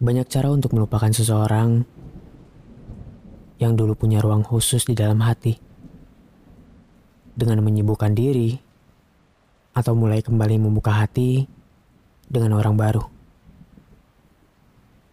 [0.00, 1.84] Banyak cara untuk melupakan seseorang
[3.60, 5.60] yang dulu punya ruang khusus di dalam hati.
[7.36, 8.56] Dengan menyibukkan diri
[9.76, 11.44] atau mulai kembali membuka hati
[12.32, 13.04] dengan orang baru.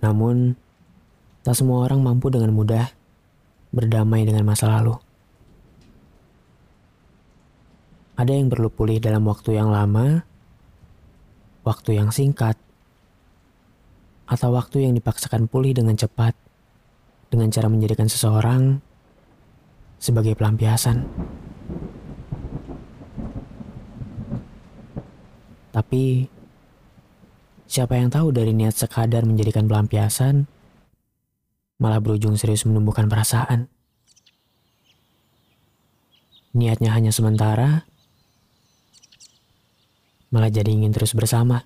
[0.00, 0.56] Namun,
[1.44, 2.88] tak semua orang mampu dengan mudah
[3.76, 4.96] berdamai dengan masa lalu.
[8.16, 10.24] Ada yang perlu pulih dalam waktu yang lama,
[11.68, 12.56] waktu yang singkat,
[14.30, 16.38] atau waktu yang dipaksakan pulih dengan cepat
[17.34, 18.78] dengan cara menjadikan seseorang
[19.98, 21.02] sebagai pelampiasan.
[25.70, 26.26] Tapi
[27.66, 30.46] siapa yang tahu dari niat sekadar menjadikan pelampiasan
[31.80, 33.66] malah berujung serius menumbuhkan perasaan.
[36.50, 37.86] Niatnya hanya sementara,
[40.34, 41.62] malah jadi ingin terus bersama.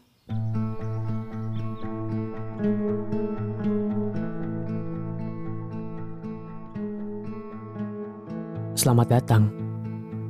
[8.85, 9.49] Selamat datang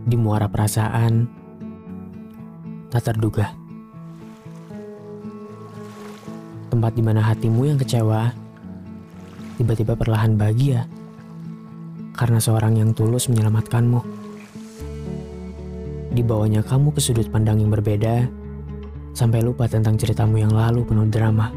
[0.07, 1.27] di muara perasaan
[2.87, 3.51] tak terduga.
[6.71, 8.31] Tempat di mana hatimu yang kecewa
[9.59, 10.87] tiba-tiba perlahan bahagia
[12.15, 13.99] karena seorang yang tulus menyelamatkanmu.
[16.15, 18.31] Dibawanya kamu ke sudut pandang yang berbeda
[19.19, 21.51] sampai lupa tentang ceritamu yang lalu penuh drama.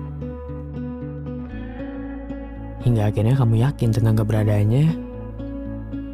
[2.82, 5.07] Hingga akhirnya kamu yakin tentang keberadaannya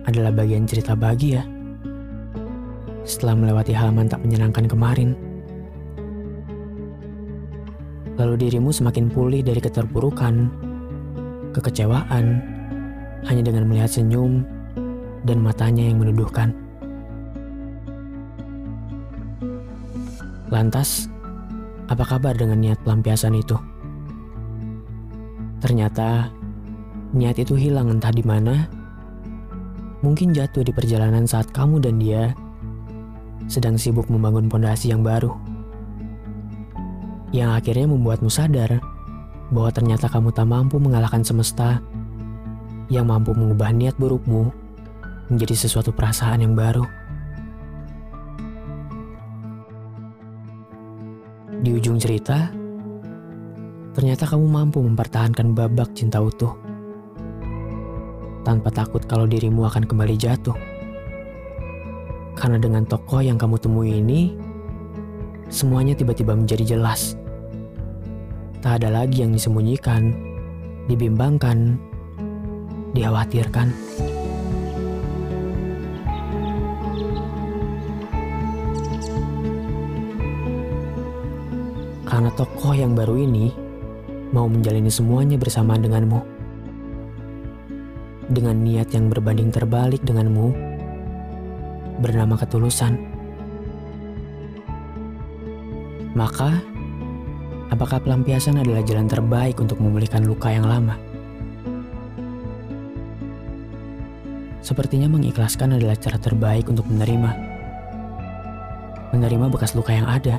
[0.08, 1.44] adalah bagian cerita bahagia.
[3.04, 5.16] Setelah melewati halaman tak menyenangkan kemarin,
[8.16, 10.48] lalu dirimu semakin pulih dari keterpurukan
[11.52, 12.40] kekecewaan
[13.28, 14.48] hanya dengan melihat senyum
[15.24, 16.52] dan matanya yang menuduhkan.
[20.54, 21.10] Lantas,
[21.90, 23.58] apa kabar dengan niat pelampiasan itu?
[25.64, 26.30] Ternyata,
[27.16, 28.83] niat itu hilang entah di mana.
[30.04, 32.36] Mungkin jatuh di perjalanan saat kamu dan dia
[33.48, 35.32] sedang sibuk membangun pondasi yang baru.
[37.32, 38.84] Yang akhirnya membuatmu sadar
[39.48, 41.80] bahwa ternyata kamu tak mampu mengalahkan semesta
[42.92, 44.52] yang mampu mengubah niat burukmu
[45.32, 46.84] menjadi sesuatu perasaan yang baru.
[51.64, 52.52] Di ujung cerita,
[53.96, 56.63] ternyata kamu mampu mempertahankan babak cinta utuh
[58.44, 60.56] tanpa takut kalau dirimu akan kembali jatuh.
[62.36, 64.36] Karena dengan tokoh yang kamu temui ini,
[65.48, 67.16] semuanya tiba-tiba menjadi jelas.
[68.60, 70.12] Tak ada lagi yang disembunyikan,
[70.92, 71.80] dibimbangkan,
[72.92, 73.72] dikhawatirkan.
[82.04, 83.50] Karena tokoh yang baru ini
[84.34, 86.33] mau menjalani semuanya bersama denganmu.
[88.32, 90.56] Dengan niat yang berbanding terbalik denganmu,
[92.00, 92.96] bernama ketulusan.
[96.14, 96.62] Maka,
[97.74, 100.94] Apakah pelampiasan adalah jalan terbaik untuk memulihkan luka yang lama?
[104.62, 107.34] Sepertinya mengikhlaskan adalah cara terbaik untuk menerima.
[109.10, 110.38] Menerima bekas luka yang ada.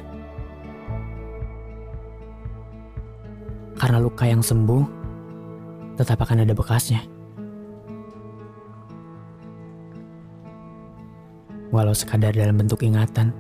[3.83, 4.87] Karena luka yang sembuh
[5.99, 7.14] tetap akan ada bekasnya.
[11.75, 13.35] Walau sekadar dalam bentuk ingatan.